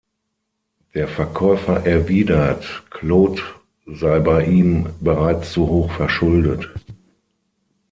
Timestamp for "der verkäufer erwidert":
0.95-2.85